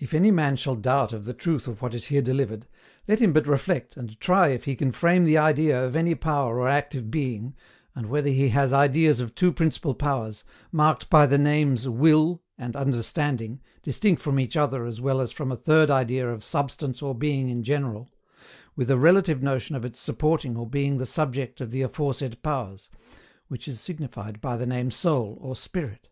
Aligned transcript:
If 0.00 0.14
any 0.14 0.32
man 0.32 0.56
shall 0.56 0.74
doubt 0.74 1.12
of 1.12 1.26
the 1.26 1.32
truth 1.32 1.68
of 1.68 1.80
what 1.80 1.94
is 1.94 2.06
here 2.06 2.22
delivered, 2.22 2.66
let 3.06 3.20
him 3.20 3.32
but 3.32 3.46
reflect 3.46 3.96
and 3.96 4.18
try 4.18 4.48
if 4.48 4.64
he 4.64 4.74
can 4.74 4.90
frame 4.90 5.22
the 5.24 5.38
idea 5.38 5.80
of 5.86 5.94
any 5.94 6.16
power 6.16 6.58
or 6.58 6.68
active 6.68 7.08
being, 7.08 7.54
and 7.94 8.06
whether 8.10 8.30
he 8.30 8.48
has 8.48 8.72
ideas 8.72 9.20
of 9.20 9.32
two 9.36 9.52
principal 9.52 9.94
powers, 9.94 10.42
marked 10.72 11.08
by 11.08 11.24
the 11.24 11.38
names 11.38 11.88
WILL 11.88 12.42
and 12.58 12.74
UNDERSTANDING, 12.74 13.60
distinct 13.80 14.20
from 14.20 14.40
each 14.40 14.56
other 14.56 14.86
as 14.86 15.00
well 15.00 15.20
as 15.20 15.30
from 15.30 15.52
a 15.52 15.56
third 15.56 15.88
idea 15.88 16.28
of 16.28 16.42
Substance 16.42 17.00
or 17.00 17.14
Being 17.14 17.48
in 17.48 17.62
general, 17.62 18.12
with 18.74 18.90
a 18.90 18.98
relative 18.98 19.40
notion 19.40 19.76
of 19.76 19.84
its 19.84 20.00
supporting 20.00 20.56
or 20.56 20.68
being 20.68 20.96
the 20.96 21.06
subject 21.06 21.60
of 21.60 21.70
the 21.70 21.82
aforesaid 21.82 22.42
powers 22.42 22.90
which 23.46 23.68
is 23.68 23.80
signified 23.80 24.40
by 24.40 24.56
the 24.56 24.66
name 24.66 24.90
SOUL 24.90 25.38
or 25.40 25.54
SPIRIT. 25.54 26.08